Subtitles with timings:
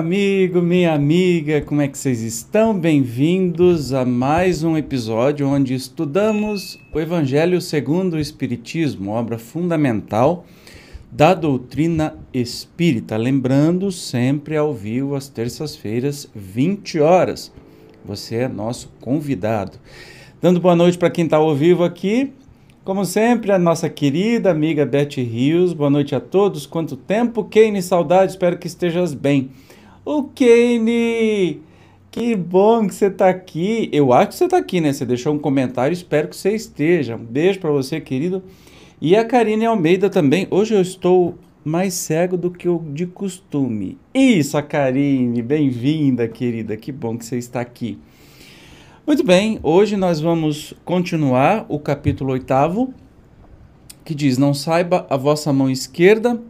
[0.00, 2.72] Amigo, minha amiga, como é que vocês estão?
[2.72, 10.46] Bem-vindos a mais um episódio onde estudamos o Evangelho segundo o Espiritismo, obra fundamental
[11.12, 13.18] da doutrina espírita.
[13.18, 17.52] Lembrando, sempre ao vivo, às terças-feiras, 20 horas.
[18.02, 19.76] Você é nosso convidado.
[20.40, 22.32] Dando boa noite para quem está ao vivo aqui.
[22.82, 25.74] Como sempre, a nossa querida amiga Beth Rios.
[25.74, 26.64] Boa noite a todos.
[26.64, 27.82] Quanto tempo, Kane?
[27.82, 29.50] Saudade, espero que estejas bem.
[30.02, 31.60] O Kane!
[32.10, 33.90] Que bom que você está aqui.
[33.92, 34.94] Eu acho que você está aqui, né?
[34.94, 37.16] Você deixou um comentário, espero que você esteja.
[37.16, 38.42] Um beijo para você, querido.
[38.98, 40.48] E a Karine Almeida também.
[40.50, 43.98] Hoje eu estou mais cego do que o de costume.
[44.14, 46.78] Isso, a Karine, bem-vinda, querida.
[46.78, 47.98] Que bom que você está aqui.
[49.06, 52.94] Muito bem, hoje nós vamos continuar o capítulo oitavo,
[54.02, 56.40] que diz: Não saiba a vossa mão esquerda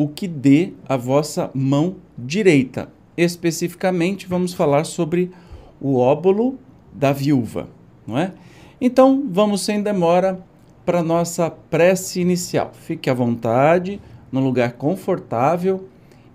[0.00, 2.88] o que dê a vossa mão direita.
[3.18, 5.30] Especificamente, vamos falar sobre
[5.78, 6.58] o óbolo
[6.90, 7.68] da viúva,
[8.06, 8.32] não é?
[8.80, 10.42] Então, vamos sem demora
[10.86, 12.72] para nossa prece inicial.
[12.72, 14.00] Fique à vontade,
[14.32, 15.86] no lugar confortável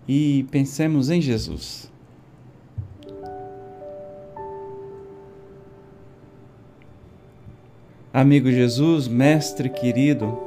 [0.07, 1.91] e pensemos em Jesus.
[8.13, 10.37] Amigo Jesus, mestre querido,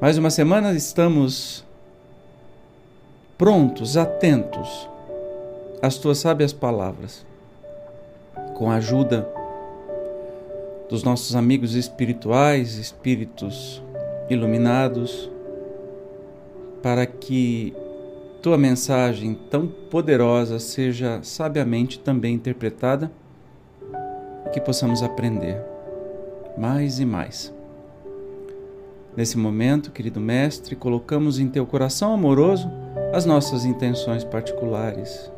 [0.00, 1.67] mais uma semana estamos
[3.38, 4.90] prontos, atentos
[5.80, 7.24] às tuas sábias palavras,
[8.54, 9.28] com a ajuda
[10.90, 13.80] dos nossos amigos espirituais, espíritos
[14.28, 15.30] iluminados,
[16.82, 17.72] para que
[18.42, 23.10] tua mensagem tão poderosa seja sabiamente também interpretada
[24.46, 25.62] e que possamos aprender
[26.56, 27.54] mais e mais.
[29.16, 32.68] Nesse momento, querido Mestre, colocamos em teu coração amoroso
[33.12, 35.30] as nossas intenções particulares.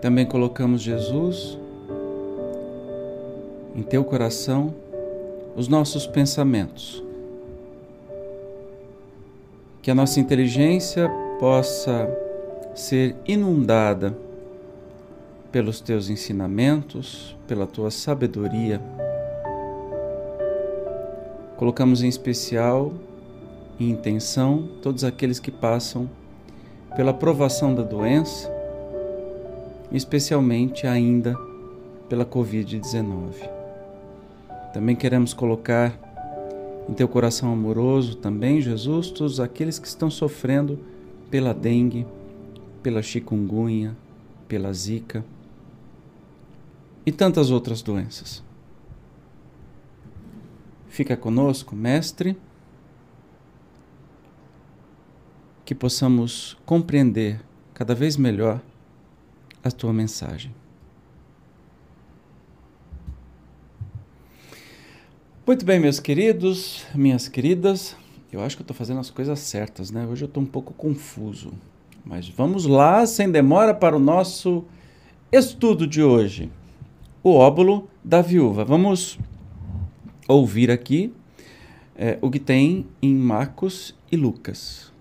[0.00, 1.58] Também colocamos Jesus
[3.76, 4.74] em teu coração
[5.54, 7.04] os nossos pensamentos
[9.82, 12.08] que a nossa inteligência possa
[12.74, 14.16] ser inundada
[15.52, 18.80] pelos teus ensinamentos, pela tua sabedoria.
[21.56, 22.92] Colocamos em especial
[23.78, 26.08] em intenção todos aqueles que passam
[26.96, 28.50] pela provação da doença,
[29.90, 31.36] especialmente ainda
[32.08, 33.48] pela Covid-19.
[34.72, 35.98] Também queremos colocar
[36.88, 40.78] em teu coração amoroso também, Jesus, todos aqueles que estão sofrendo
[41.30, 42.06] pela dengue,
[42.82, 43.96] pela chikungunya,
[44.48, 45.24] pela zika
[47.04, 48.42] e tantas outras doenças.
[50.88, 52.36] Fica conosco, Mestre,
[55.64, 57.40] que possamos compreender
[57.72, 58.60] cada vez melhor
[59.62, 60.52] a tua mensagem.
[65.46, 67.96] Muito bem, meus queridos, minhas queridas,
[68.32, 70.06] eu acho que eu estou fazendo as coisas certas, né?
[70.06, 71.52] Hoje eu estou um pouco confuso,
[72.04, 74.64] mas vamos lá, sem demora, para o nosso
[75.32, 76.50] estudo de hoje.
[77.22, 78.64] O óbolo da viúva.
[78.64, 79.18] Vamos
[80.26, 81.12] ouvir aqui
[81.96, 84.92] é, o que tem em Marcos e Lucas.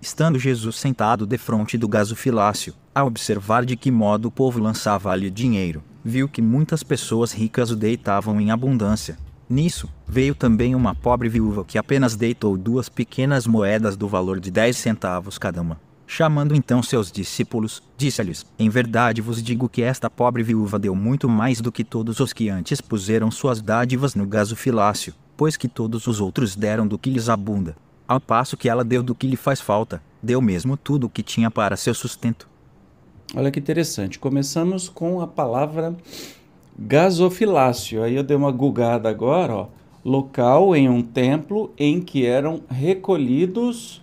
[0.00, 5.82] Estando Jesus sentado defronte do gasofilácio, a observar de que modo o povo lançava-lhe dinheiro,
[6.04, 9.16] viu que muitas pessoas ricas o deitavam em abundância
[9.48, 14.50] Nisso, veio também uma pobre viúva que apenas deitou duas pequenas moedas do valor de
[14.50, 15.78] dez centavos cada uma.
[16.16, 21.28] Chamando então seus discípulos, disse-lhes: Em verdade vos digo que esta pobre viúva deu muito
[21.28, 26.06] mais do que todos os que antes puseram suas dádivas no gasofilácio, pois que todos
[26.06, 27.74] os outros deram do que lhes abunda.
[28.06, 31.20] Ao passo que ela deu do que lhe faz falta, deu mesmo tudo o que
[31.20, 32.48] tinha para seu sustento.
[33.34, 34.16] Olha que interessante.
[34.16, 35.96] Começamos com a palavra
[36.78, 38.04] gasofilácio.
[38.04, 39.66] Aí eu dei uma gugada agora, ó.
[40.04, 44.00] Local em um templo em que eram recolhidos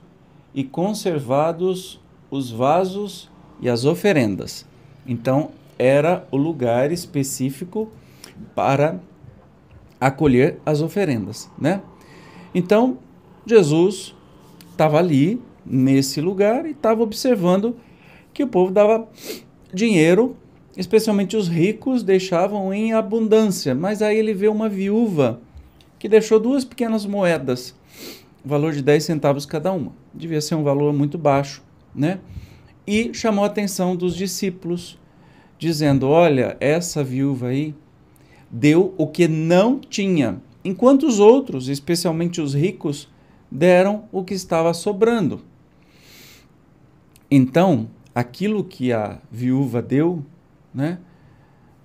[0.53, 2.00] e conservados
[2.31, 3.29] os vasos
[3.59, 4.65] e as oferendas.
[5.05, 7.91] Então, era o lugar específico
[8.55, 8.99] para
[9.99, 11.81] acolher as oferendas, né?
[12.55, 12.97] Então,
[13.45, 14.15] Jesus
[14.71, 17.75] estava ali nesse lugar e estava observando
[18.33, 19.07] que o povo dava
[19.71, 20.35] dinheiro
[20.75, 23.75] especialmente os ricos, deixavam em abundância.
[23.75, 25.41] Mas aí ele vê uma viúva
[25.99, 27.75] que deixou duas pequenas moedas,
[28.43, 29.91] valor de 10 centavos cada uma.
[30.13, 31.61] Devia ser um valor muito baixo,
[31.93, 32.19] né?
[32.85, 34.99] E chamou a atenção dos discípulos,
[35.57, 37.75] dizendo: olha, essa viúva aí
[38.49, 43.07] deu o que não tinha, enquanto os outros, especialmente os ricos,
[43.49, 45.41] deram o que estava sobrando.
[47.29, 50.25] Então, aquilo que a viúva deu,
[50.73, 50.99] né,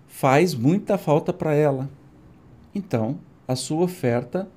[0.09, 1.89] faz muita falta para ela.
[2.75, 4.49] Então, a sua oferta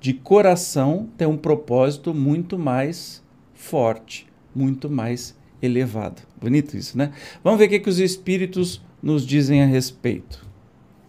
[0.00, 3.22] de coração tem um propósito muito mais
[3.54, 4.27] forte,
[4.58, 6.22] muito mais elevado.
[6.40, 7.12] Bonito isso, né?
[7.42, 10.46] Vamos ver o que, que os espíritos nos dizem a respeito.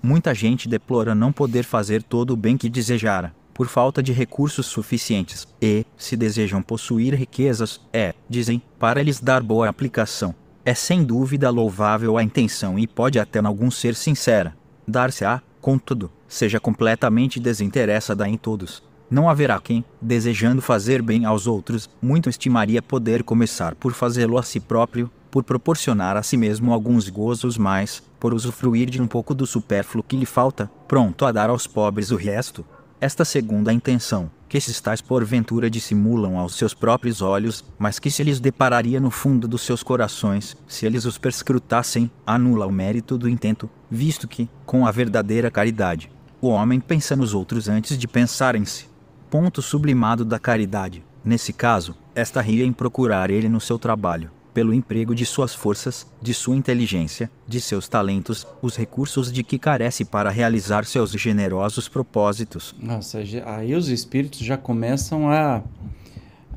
[0.02, 4.68] Muita gente deplora não poder fazer todo o bem que desejara, por falta de recursos
[4.68, 10.34] suficientes, e, se desejam possuir riquezas, é, dizem, para lhes dar boa aplicação.
[10.64, 14.56] É sem dúvida louvável a intenção e pode até em algum ser sincera.
[14.88, 18.82] Dar-se-á, contudo, seja completamente desinteressada em todos.
[19.12, 24.44] Não haverá quem, desejando fazer bem aos outros, muito estimaria poder começar por fazê-lo a
[24.44, 29.34] si próprio, por proporcionar a si mesmo alguns gozos mais, por usufruir de um pouco
[29.34, 32.64] do supérfluo que lhe falta, pronto a dar aos pobres o resto.
[33.02, 38.22] Esta segunda intenção, que esses tais porventura dissimulam aos seus próprios olhos, mas que se
[38.22, 43.28] lhes depararia no fundo dos seus corações, se eles os perscrutassem, anula o mérito do
[43.28, 48.56] intento, visto que, com a verdadeira caridade, o homem pensa nos outros antes de pensar
[48.56, 48.89] em si
[49.30, 51.04] ponto sublimado da caridade.
[51.24, 56.08] Nesse caso, esta ria em procurar ele no seu trabalho, pelo emprego de suas forças,
[56.22, 61.88] de sua inteligência, de seus talentos, os recursos de que carece para realizar seus generosos
[61.88, 62.76] propósitos.
[62.82, 65.62] Nossa, aí os espíritos já começam a,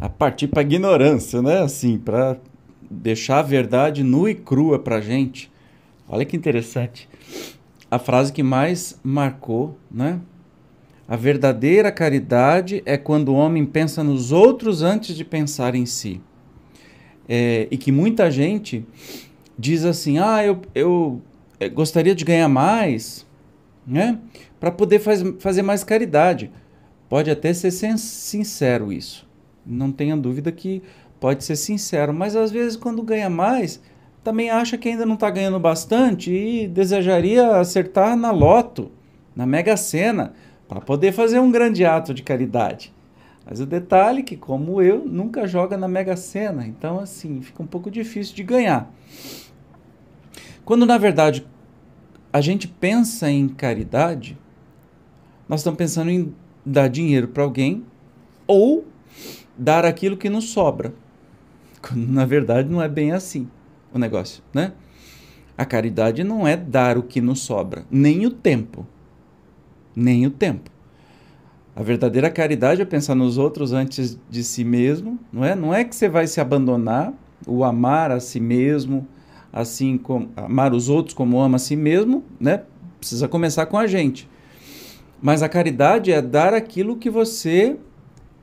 [0.00, 1.60] a partir para a ignorância, né?
[1.60, 2.38] Assim, para
[2.90, 5.52] deixar a verdade nua e crua para gente.
[6.08, 7.08] Olha que interessante.
[7.90, 10.20] A frase que mais marcou, né?
[11.06, 16.20] A verdadeira caridade é quando o homem pensa nos outros antes de pensar em si.
[17.28, 18.87] É, e que muita gente
[19.58, 21.20] diz assim: ah, eu, eu
[21.58, 23.26] é, gostaria de ganhar mais,
[23.87, 24.19] né?
[24.58, 26.50] Para poder faz, fazer mais caridade.
[27.08, 29.28] Pode até ser sincero isso.
[29.66, 30.82] Não tenha dúvida que
[31.20, 33.81] pode ser sincero, mas às vezes quando ganha mais,
[34.25, 38.90] também acha que ainda não está ganhando bastante e desejaria acertar na loto,
[39.37, 40.32] na Mega Sena
[40.72, 42.92] para poder fazer um grande ato de caridade.
[43.44, 47.62] Mas o detalhe é que, como eu, nunca joga na Mega Sena, então assim, fica
[47.62, 48.90] um pouco difícil de ganhar.
[50.64, 51.46] Quando na verdade
[52.32, 54.38] a gente pensa em caridade,
[55.48, 56.34] nós estamos pensando em
[56.64, 57.84] dar dinheiro para alguém
[58.46, 58.86] ou
[59.58, 60.94] dar aquilo que nos sobra.
[61.82, 63.48] Quando na verdade não é bem assim
[63.92, 64.72] o negócio, né?
[65.58, 68.86] A caridade não é dar o que nos sobra, nem o tempo
[69.94, 70.71] nem o tempo.
[71.75, 75.55] A verdadeira caridade é pensar nos outros antes de si mesmo, não é?
[75.55, 77.15] Não é que você vai se abandonar,
[77.47, 79.06] o amar a si mesmo,
[79.53, 82.62] assim como amar os outros como ama a si mesmo, né?
[82.99, 84.29] Precisa começar com a gente.
[85.21, 87.77] Mas a caridade é dar aquilo que você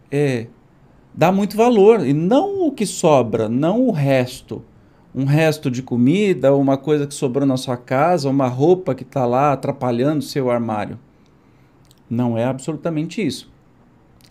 [0.10, 0.48] é,
[1.14, 4.64] dá muito valor e não o que sobra, não o resto.
[5.14, 9.26] Um resto de comida, uma coisa que sobrou na sua casa, uma roupa que está
[9.26, 10.98] lá atrapalhando o seu armário.
[12.10, 13.52] Não é absolutamente isso.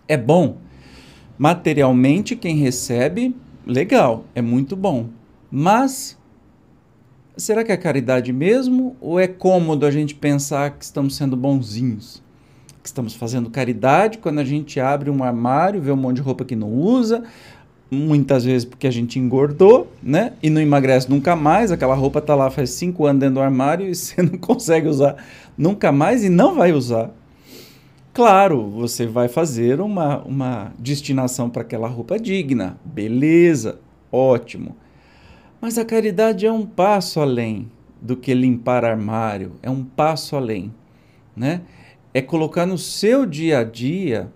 [0.07, 0.57] É bom.
[1.37, 5.07] Materialmente, quem recebe, legal, é muito bom.
[5.49, 6.17] Mas
[7.37, 8.95] será que é caridade mesmo?
[8.99, 12.21] Ou é cômodo a gente pensar que estamos sendo bonzinhos?
[12.83, 16.43] Que estamos fazendo caridade quando a gente abre um armário, vê um monte de roupa
[16.43, 17.23] que não usa,
[17.89, 20.33] muitas vezes porque a gente engordou, né?
[20.43, 21.71] E não emagrece nunca mais.
[21.71, 25.15] Aquela roupa tá lá faz cinco anos dentro do armário e você não consegue usar
[25.57, 27.11] nunca mais e não vai usar.
[28.19, 33.79] Claro, você vai fazer uma, uma destinação para aquela roupa digna, beleza,
[34.11, 34.75] ótimo.
[35.61, 37.71] Mas a caridade é um passo além
[38.01, 40.69] do que limpar armário, é um passo além,
[41.33, 41.61] né?
[42.13, 44.29] É colocar no seu dia a dia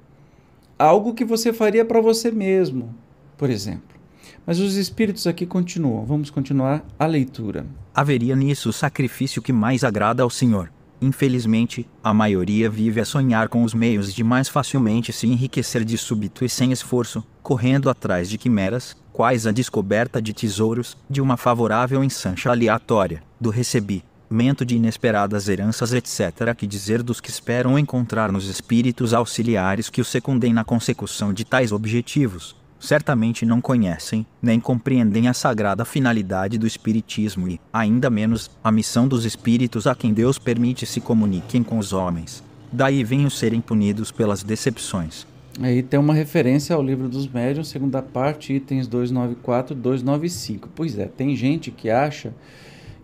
[0.79, 2.95] algo que você faria para você mesmo,
[3.37, 3.99] por exemplo.
[4.45, 6.05] Mas os espíritos aqui continuam.
[6.05, 7.65] Vamos continuar a leitura.
[7.93, 10.71] Haveria nisso o sacrifício que mais agrada ao Senhor
[11.03, 15.97] Infelizmente, a maioria vive a sonhar com os meios de mais facilmente se enriquecer de
[15.97, 21.35] súbito e sem esforço, correndo atrás de quimeras, quais a descoberta de tesouros, de uma
[21.35, 26.55] favorável ensancha aleatória, do recebimento de inesperadas heranças, etc.
[26.55, 31.43] Que dizer dos que esperam encontrar nos espíritos auxiliares que os secundem na consecução de
[31.43, 38.51] tais objetivos, certamente não conhecem, nem compreendem a sagrada finalidade do Espiritismo e, ainda menos,
[38.61, 42.43] a missão dos espíritos a quem Deus permite se comuniquem com os homens.
[42.69, 45.25] Daí vêm os serem punidos pelas decepções.
[45.61, 50.69] Aí tem uma referência ao livro dos médiuns, segunda parte, itens 294 e 295.
[50.75, 52.33] Pois é, tem gente que acha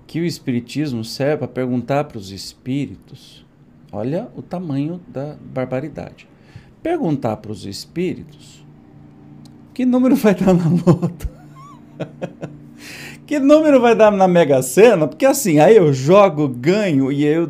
[0.06, 3.46] que o Espiritismo serve para perguntar para os espíritos.
[3.94, 6.28] Olha o tamanho da barbaridade.
[6.84, 8.60] Perguntar para os espíritos
[9.80, 11.30] que número vai dar na loto.
[13.26, 15.08] que número vai dar na Mega Sena?
[15.08, 17.50] Porque assim, aí eu jogo, ganho e eu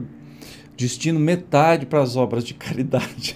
[0.77, 3.35] destino metade para as obras de caridade.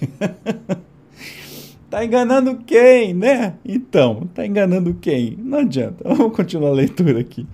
[1.90, 3.56] tá enganando quem, né?
[3.66, 5.40] Então, tá enganando quem?
[5.40, 6.04] Não adianta.
[6.08, 7.48] Vamos continuar a leitura aqui.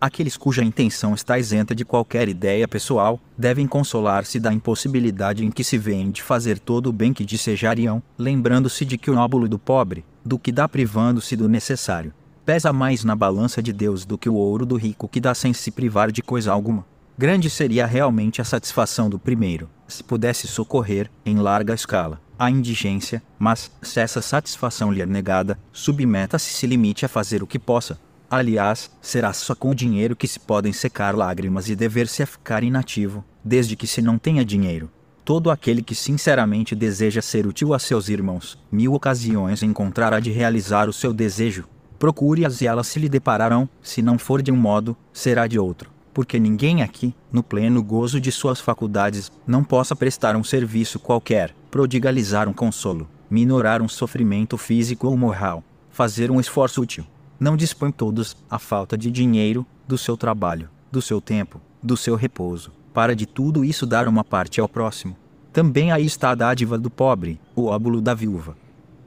[0.00, 5.64] Aqueles cuja intenção está isenta de qualquer ideia pessoal devem consolar-se da impossibilidade em que
[5.64, 9.58] se veem de fazer todo o bem que desejariam, lembrando-se de que o nóbulo do
[9.58, 12.12] pobre, do que dá privando-se do necessário,
[12.44, 15.52] pesa mais na balança de Deus do que o ouro do rico que dá sem
[15.52, 16.84] se privar de coisa alguma.
[17.16, 23.22] Grande seria realmente a satisfação do primeiro, se pudesse socorrer, em larga escala, a indigência,
[23.38, 27.98] mas, se essa satisfação lhe é negada, submeta-se se limite a fazer o que possa,
[28.32, 32.64] Aliás, será só com o dinheiro que se podem secar lágrimas e dever-se a ficar
[32.64, 34.90] inativo, desde que se não tenha dinheiro.
[35.24, 40.88] Todo aquele que sinceramente deseja ser útil a seus irmãos, mil ocasiões encontrará de realizar
[40.88, 41.64] o seu desejo.
[41.98, 45.90] Procure-as e elas se lhe depararão, se não for de um modo, será de outro.
[46.12, 51.54] Porque ninguém aqui, no pleno gozo de suas faculdades, não possa prestar um serviço qualquer,
[51.70, 57.06] prodigalizar um consolo, minorar um sofrimento físico ou moral, fazer um esforço útil
[57.42, 62.14] não dispõem todos, a falta de dinheiro, do seu trabalho, do seu tempo, do seu
[62.14, 65.16] repouso, para de tudo isso dar uma parte ao próximo.
[65.52, 68.56] Também aí está a dádiva do pobre, o óbulo da viúva.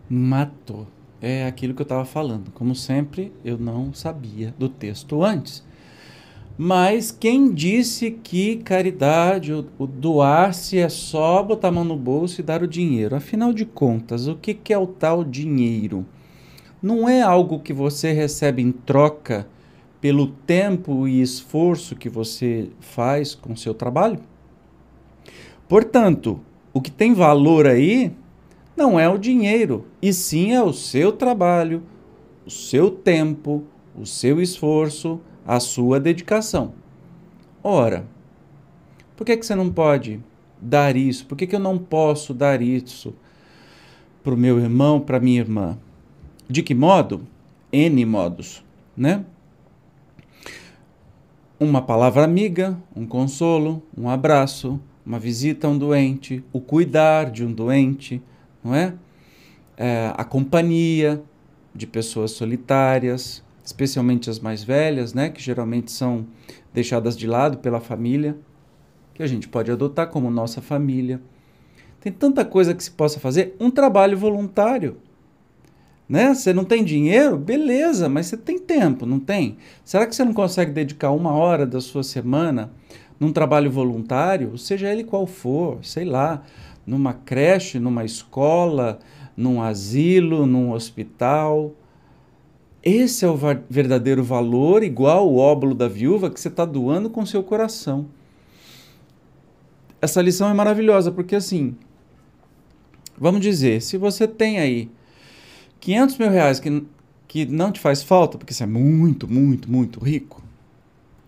[0.10, 0.88] Matou.
[1.22, 2.51] É aquilo que eu estava falando.
[2.51, 5.63] Como sempre, eu não sabia do texto antes.
[6.58, 12.39] Mas quem disse que caridade, o, o doar-se é só botar a mão no bolso
[12.39, 13.15] e dar o dinheiro?
[13.15, 16.06] Afinal de contas, o que, que é o tal dinheiro?
[16.86, 19.48] não é algo que você recebe em troca
[20.06, 24.20] pelo tempo e esforço que você faz com o seu trabalho.
[25.68, 26.40] Portanto,
[26.72, 28.12] o que tem valor aí
[28.78, 31.82] não é o dinheiro, e sim é o seu trabalho,
[32.46, 33.64] o seu tempo,
[34.00, 36.74] o seu esforço, a sua dedicação.
[37.64, 38.06] Ora,
[39.18, 40.22] por que, que você não pode
[40.62, 41.26] dar isso?
[41.26, 43.12] Por que, que eu não posso dar isso
[44.24, 45.80] para o meu irmão, para minha irmã?
[46.48, 47.26] De que modo?
[47.72, 48.64] N modos,
[48.96, 49.26] né?
[51.58, 57.46] Uma palavra amiga, um consolo, um abraço, uma visita a um doente, o cuidar de
[57.46, 58.22] um doente,
[58.62, 58.94] não é?
[59.78, 61.24] é a companhia
[61.74, 66.28] de pessoas solitárias, especialmente as mais velhas, né, que geralmente são
[66.74, 68.36] deixadas de lado pela família,
[69.14, 71.22] que a gente pode adotar como nossa família.
[72.02, 74.98] Tem tanta coisa que se possa fazer, um trabalho voluntário.
[76.08, 76.34] Né?
[76.34, 77.36] Você não tem dinheiro?
[77.38, 79.58] Beleza, mas você tem tempo, não tem?
[79.84, 82.72] Será que você não consegue dedicar uma hora da sua semana
[83.20, 86.44] num trabalho voluntário, seja ele qual for, sei lá,
[86.86, 89.00] numa creche, numa escola,
[89.36, 91.74] num asilo, num hospital?
[92.84, 93.36] Esse é o
[93.68, 98.06] verdadeiro valor, igual o óbolo da viúva que você está doando com seu coração.
[100.00, 101.76] Essa lição é maravilhosa, porque assim,
[103.18, 104.92] vamos dizer, se você tem aí
[105.86, 106.84] 500 mil reais que,
[107.27, 110.42] que não te faz falta, porque você é muito, muito, muito rico,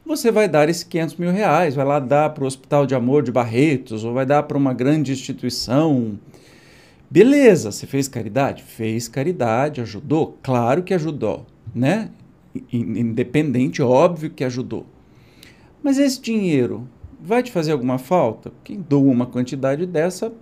[0.04, 3.22] você vai dar esses 500 mil reais, vai lá dar para o Hospital de Amor
[3.22, 6.18] de Barretos, ou vai dar para uma grande instituição.
[7.08, 8.64] Beleza, você fez caridade?
[8.64, 10.40] Fez caridade, ajudou?
[10.42, 11.46] Claro que ajudou,
[11.76, 12.10] né?
[12.74, 14.88] Independente, óbvio que ajudou.
[15.84, 16.90] Mas esse dinheiro
[17.22, 18.52] vai te fazer alguma falta?
[18.64, 20.34] Quem doa uma quantidade dessa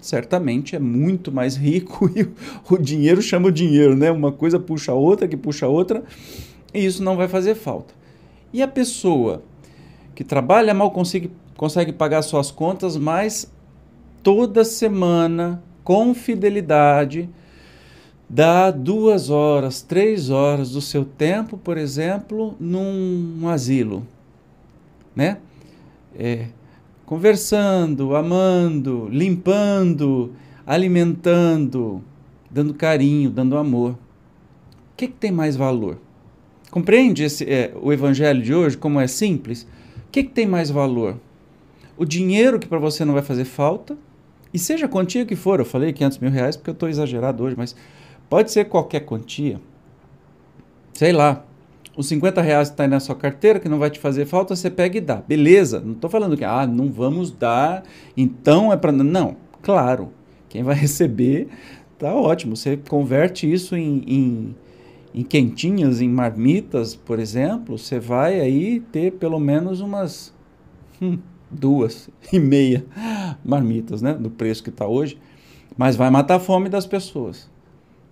[0.00, 2.28] certamente é muito mais rico e
[2.72, 4.10] o dinheiro chama o dinheiro, né?
[4.10, 6.02] Uma coisa puxa a outra, que puxa a outra,
[6.72, 7.94] e isso não vai fazer falta.
[8.52, 9.42] E a pessoa
[10.14, 13.50] que trabalha mal consegue, consegue pagar suas contas, mas
[14.22, 17.28] toda semana, com fidelidade,
[18.28, 24.06] dá duas horas, três horas do seu tempo, por exemplo, num asilo,
[25.14, 25.38] né?
[26.18, 26.46] É,
[27.10, 30.32] conversando, amando, limpando,
[30.64, 32.04] alimentando,
[32.48, 33.94] dando carinho, dando amor.
[33.94, 35.98] O que, que tem mais valor?
[36.70, 39.62] Compreende esse, é, o evangelho de hoje, como é simples?
[40.06, 41.18] O que, que tem mais valor?
[41.96, 43.98] O dinheiro que para você não vai fazer falta,
[44.54, 47.42] e seja a quantia que for, eu falei 500 mil reais porque eu estou exagerado
[47.42, 47.74] hoje, mas
[48.28, 49.60] pode ser qualquer quantia.
[50.92, 51.44] Sei lá,
[52.00, 54.70] os 50 reais que está na sua carteira, que não vai te fazer falta, você
[54.70, 55.16] pega e dá.
[55.16, 57.84] Beleza, não estou falando que ah, não vamos dar,
[58.16, 58.90] então é para.
[58.90, 60.10] Não, claro,
[60.48, 61.48] quem vai receber
[61.98, 62.56] tá ótimo.
[62.56, 64.56] Você converte isso em, em,
[65.14, 70.34] em quentinhas, em marmitas, por exemplo, você vai aí ter pelo menos umas
[71.00, 71.18] hum,
[71.50, 72.84] duas e meia
[73.44, 74.14] marmitas, né?
[74.14, 75.18] Do preço que está hoje.
[75.76, 77.50] Mas vai matar a fome das pessoas,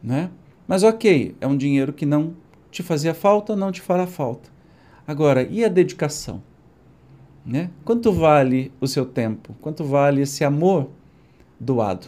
[0.03, 0.31] né?
[0.67, 2.35] Mas ok, é um dinheiro que não
[2.71, 4.51] te fazia falta, não te fará falta.
[5.07, 6.43] Agora, e a dedicação?
[7.45, 7.71] Né?
[7.85, 9.55] Quanto vale o seu tempo?
[9.61, 10.91] Quanto vale esse amor
[11.59, 12.07] doado?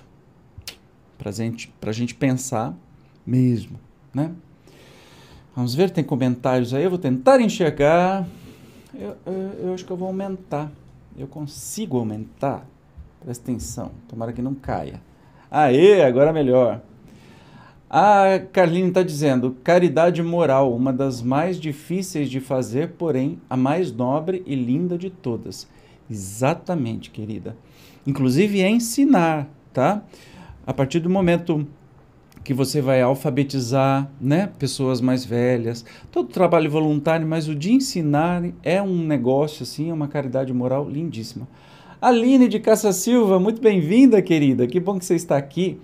[1.16, 2.74] Para gente, a gente pensar
[3.26, 3.78] mesmo,
[4.12, 4.32] né?
[5.54, 8.26] Vamos ver, tem comentários aí, eu vou tentar enxergar.
[8.94, 9.32] Eu, eu,
[9.64, 10.70] eu acho que eu vou aumentar.
[11.16, 12.66] Eu consigo aumentar.
[13.20, 15.00] Presta atenção, tomara que não caia.
[15.50, 16.80] Aê, agora melhor.
[17.92, 23.90] A Carlinhos está dizendo: caridade moral, uma das mais difíceis de fazer, porém a mais
[23.90, 25.66] nobre e linda de todas.
[26.08, 27.56] Exatamente, querida.
[28.06, 30.04] Inclusive é ensinar, tá?
[30.64, 31.66] A partir do momento
[32.44, 38.42] que você vai alfabetizar, né, pessoas mais velhas, todo trabalho voluntário, mas o de ensinar
[38.62, 41.48] é um negócio assim, é uma caridade moral lindíssima.
[42.00, 44.66] Aline de Caça Silva, muito bem-vinda, querida.
[44.68, 45.78] Que bom que você está aqui.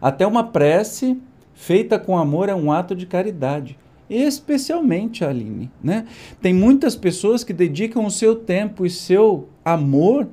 [0.00, 1.16] Até uma prece
[1.54, 3.78] feita com amor é um ato de caridade.
[4.08, 5.70] Especialmente, Aline.
[5.82, 6.06] Né?
[6.40, 10.28] Tem muitas pessoas que dedicam o seu tempo e seu amor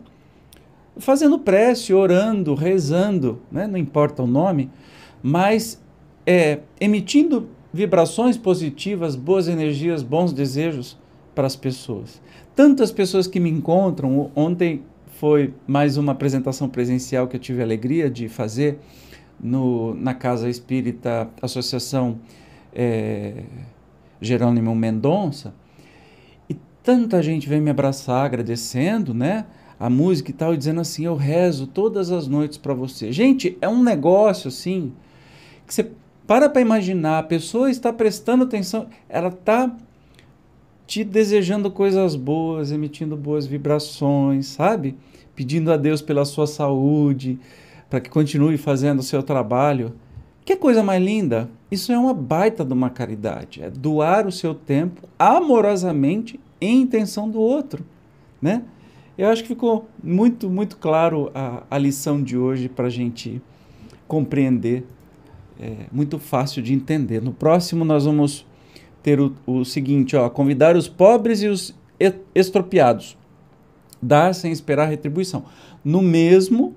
[0.98, 3.68] fazendo prece, orando, rezando, né?
[3.68, 4.70] não importa o nome,
[5.24, 5.82] mas
[6.28, 10.98] é, emitindo vibrações positivas, boas energias, bons desejos
[11.34, 12.22] para as pessoas.
[12.56, 17.66] Tantas pessoas que me encontram, ontem foi mais uma apresentação presencial que eu tive a
[17.66, 18.80] alegria de fazer
[19.40, 22.20] no, na Casa Espírita Associação
[22.74, 23.44] é,
[24.22, 25.54] Jerônimo Mendonça,
[26.50, 29.46] e tanta gente vem me abraçar agradecendo, né?
[29.80, 33.12] A música e tal, e dizendo assim: Eu rezo todas as noites para você.
[33.12, 34.92] Gente, é um negócio assim
[35.66, 35.92] que você
[36.30, 39.76] para para imaginar, a pessoa está prestando atenção, ela está
[40.86, 44.96] te desejando coisas boas, emitindo boas vibrações, sabe?
[45.36, 47.40] Pedindo a Deus pela sua saúde,
[47.90, 49.94] para que continue fazendo o seu trabalho.
[50.46, 51.50] Que coisa mais linda!
[51.72, 57.30] Isso é uma baita de uma caridade, é doar o seu tempo amorosamente em intenção
[57.30, 57.86] do outro,
[58.42, 58.64] né?
[59.18, 63.42] Eu acho que ficou muito, muito claro a, a lição de hoje para a gente
[64.08, 64.86] compreender,
[65.60, 67.22] é muito fácil de entender.
[67.22, 68.48] No próximo nós vamos
[69.04, 71.76] ter o, o seguinte, ó, convidar os pobres e os
[72.34, 73.18] estropiados,
[74.02, 75.44] dar sem esperar retribuição.
[75.84, 76.74] No mesmo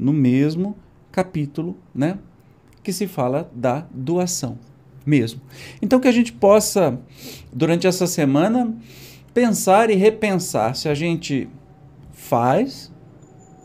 [0.00, 0.74] no mesmo
[1.12, 2.18] capítulo, né,
[2.82, 4.58] que se fala da doação
[5.04, 5.40] mesmo.
[5.82, 6.98] Então que a gente possa
[7.52, 8.74] durante essa semana
[9.34, 11.48] pensar e repensar se a gente
[12.12, 12.90] faz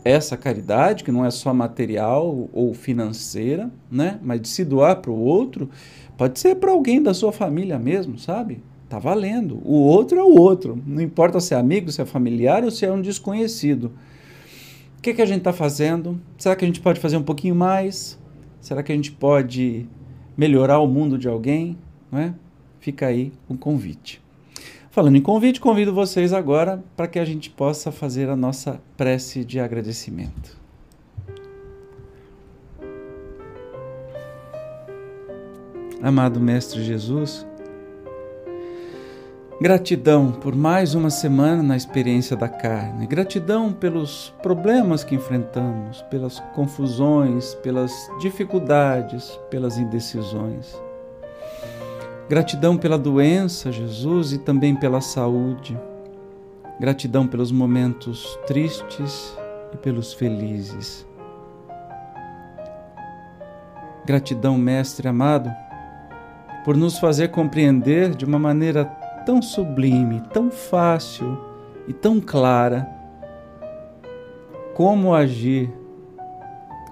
[0.04, 5.10] essa caridade, que não é só material ou financeira, né, mas de se doar para
[5.10, 5.68] o outro,
[6.16, 8.62] pode ser para alguém da sua família mesmo, sabe?
[8.88, 9.60] Tá valendo.
[9.64, 10.80] O outro é o outro.
[10.86, 13.90] Não importa se é amigo, se é familiar ou se é um desconhecido.
[15.06, 16.20] Que, que a gente está fazendo?
[16.36, 18.18] Será que a gente pode fazer um pouquinho mais?
[18.60, 19.86] Será que a gente pode
[20.36, 21.78] melhorar o mundo de alguém?
[22.10, 22.34] Não é?
[22.80, 24.20] Fica aí um convite.
[24.90, 29.44] Falando em convite, convido vocês agora para que a gente possa fazer a nossa prece
[29.44, 30.60] de agradecimento.
[36.02, 37.46] Amado Mestre Jesus,
[39.58, 43.06] Gratidão por mais uma semana na experiência da carne.
[43.06, 47.90] Gratidão pelos problemas que enfrentamos, pelas confusões, pelas
[48.20, 50.78] dificuldades, pelas indecisões.
[52.28, 55.74] Gratidão pela doença, Jesus, e também pela saúde.
[56.78, 59.34] Gratidão pelos momentos tristes
[59.72, 61.06] e pelos felizes.
[64.04, 65.50] Gratidão, Mestre amado,
[66.62, 68.84] por nos fazer compreender de uma maneira
[69.26, 71.36] tão sublime, tão fácil
[71.88, 72.88] e tão clara
[74.72, 75.68] como agir,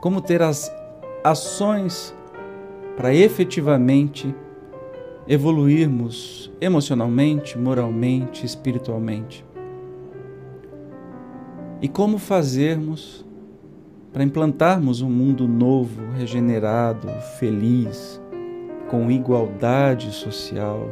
[0.00, 0.74] como ter as
[1.22, 2.12] ações
[2.96, 4.34] para efetivamente
[5.28, 9.44] evoluirmos emocionalmente, moralmente, espiritualmente.
[11.80, 13.24] E como fazermos
[14.12, 18.20] para implantarmos um mundo novo, regenerado, feliz,
[18.88, 20.88] com igualdade social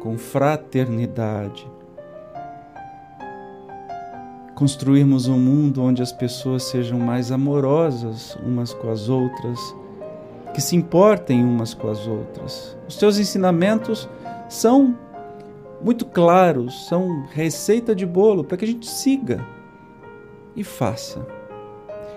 [0.00, 1.70] com fraternidade.
[4.54, 9.58] Construirmos um mundo onde as pessoas sejam mais amorosas umas com as outras,
[10.52, 12.76] que se importem umas com as outras.
[12.88, 14.08] Os teus ensinamentos
[14.48, 14.98] são
[15.82, 19.46] muito claros, são receita de bolo para que a gente siga
[20.54, 21.26] e faça.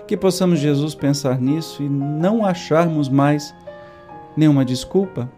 [0.06, 3.54] Que possamos, Jesus, pensar nisso e não acharmos mais
[4.36, 5.30] nenhuma desculpa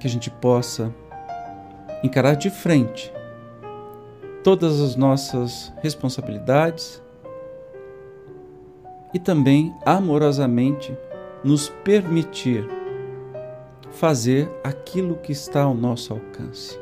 [0.00, 0.92] que a gente possa
[2.02, 3.12] encarar de frente
[4.42, 7.02] todas as nossas responsabilidades
[9.12, 10.96] e também amorosamente
[11.44, 12.66] nos permitir
[13.90, 16.80] fazer aquilo que está ao nosso alcance.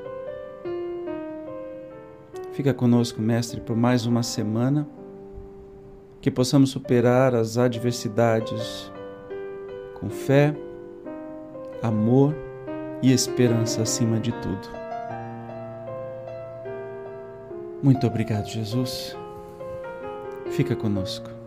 [2.53, 4.87] Fica conosco, Mestre, por mais uma semana,
[6.21, 8.93] que possamos superar as adversidades
[9.99, 10.55] com fé,
[11.83, 12.35] amor
[13.03, 14.69] e esperança acima de tudo.
[17.83, 19.17] Muito obrigado, Jesus.
[20.51, 21.38] Fica conosco.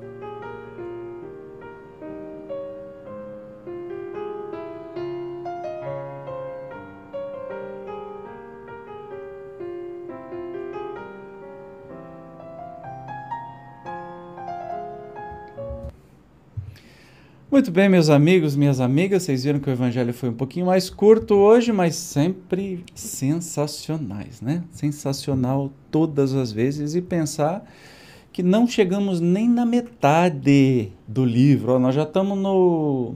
[17.51, 20.89] Muito bem, meus amigos, minhas amigas, vocês viram que o evangelho foi um pouquinho mais
[20.89, 24.63] curto hoje, mas sempre sensacionais, né?
[24.71, 27.69] Sensacional todas as vezes e pensar
[28.31, 31.77] que não chegamos nem na metade do livro.
[31.77, 33.15] Nós já estamos no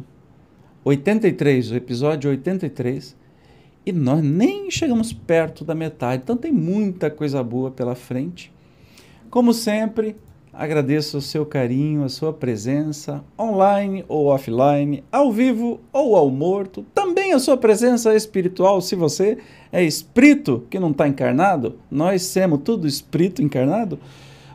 [0.84, 3.16] 83, o episódio 83,
[3.86, 6.24] e nós nem chegamos perto da metade.
[6.24, 8.52] Então tem muita coisa boa pela frente.
[9.30, 10.18] Como sempre,
[10.58, 16.86] Agradeço o seu carinho, a sua presença, online ou offline, ao vivo ou ao morto,
[16.96, 19.38] também a sua presença espiritual, se você
[19.70, 24.00] é espírito que não está encarnado, nós somos tudo espírito encarnado,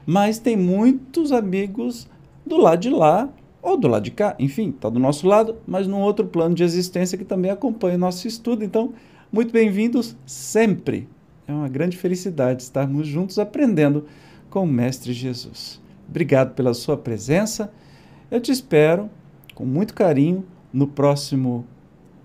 [0.06, 2.08] mas tem muitos amigos
[2.46, 3.28] do lado de lá
[3.60, 6.64] ou do lado de cá, enfim, está do nosso lado, mas num outro plano de
[6.64, 8.64] existência que também acompanha o nosso estudo.
[8.64, 8.94] Então,
[9.30, 11.06] muito bem-vindos sempre.
[11.46, 14.06] É uma grande felicidade estarmos juntos aprendendo
[14.48, 15.78] com o Mestre Jesus.
[16.10, 17.72] Obrigado pela sua presença.
[18.28, 19.08] Eu te espero
[19.54, 21.64] com muito carinho no próximo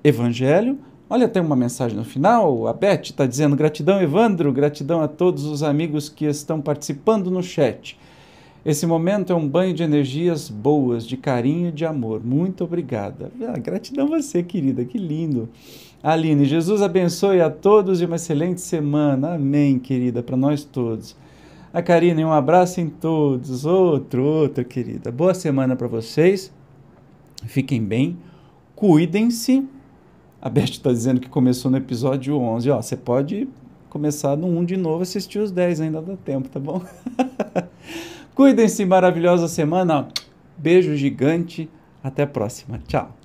[0.04, 0.78] Evangelho.
[1.08, 2.68] Olha, tem uma mensagem no final.
[2.68, 7.44] A Beth está dizendo: gratidão, Evandro, gratidão a todos os amigos que estão participando no
[7.44, 7.98] chat.
[8.66, 12.26] Esse momento é um banho de energias boas, de carinho e de amor.
[12.26, 13.32] Muito obrigada.
[13.48, 15.48] Ah, gratidão a você, querida, que lindo.
[16.02, 19.36] Aline, Jesus abençoe a todos e uma excelente semana.
[19.36, 21.16] Amém, querida, para nós todos.
[21.76, 23.66] A Karine, um abraço em todos.
[23.66, 25.12] Outro, outro, querida.
[25.12, 26.50] Boa semana para vocês.
[27.48, 28.18] Fiquem bem.
[28.74, 29.68] Cuidem-se.
[30.42, 32.72] A Beth está dizendo que começou no episódio 11.
[32.72, 33.50] Ó, você pode
[33.90, 36.82] começar no 1 de novo, assistir os 10, ainda dá tempo, tá bom?
[38.34, 40.08] Cuidem-se, maravilhosa semana.
[40.58, 41.70] Beijo gigante.
[42.02, 42.80] Até a próxima.
[42.88, 43.25] Tchau.